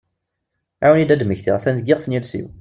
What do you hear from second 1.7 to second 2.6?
deg iɣef nyiules-iw!